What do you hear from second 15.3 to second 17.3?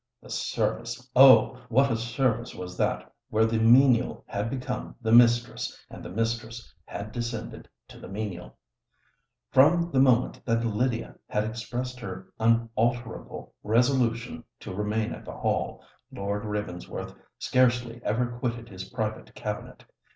Hall, Lord Ravensworth